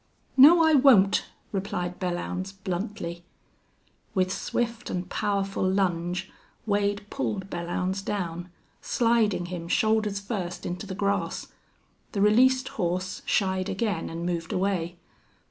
[0.35, 3.23] "No, I won't," replied Belllounds, bluntly.
[4.15, 6.31] With swift and powerful lunge
[6.65, 8.49] Wade pulled Belllounds down,
[8.81, 11.49] sliding him shoulders first into the grass.
[12.13, 14.97] The released horse shied again and moved away.